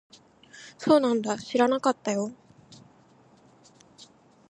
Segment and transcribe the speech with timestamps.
[0.79, 1.37] そうなんだ。
[1.37, 2.31] 知らなかったよ。